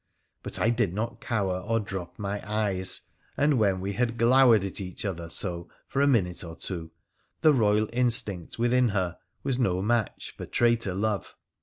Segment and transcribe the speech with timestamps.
[0.41, 3.01] But I did not cower or drop my eyes,
[3.37, 6.89] and, when we had glowered at each other so for a minute or two,
[7.43, 11.35] the Boyal instinct within her was no match for traitor Love.